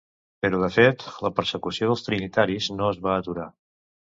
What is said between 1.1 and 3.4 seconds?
la persecució dels trinitaris no es va